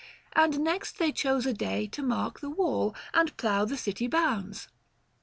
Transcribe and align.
And 0.33 0.61
next 0.61 0.97
they 0.97 1.11
chose 1.11 1.45
a 1.45 1.53
day 1.53 1.85
to 1.89 2.01
mark 2.01 2.39
the 2.39 2.49
wall, 2.49 2.95
And 3.13 3.37
plough 3.37 3.65
the 3.65 3.77
city 3.77 4.07
bounds. 4.07 4.67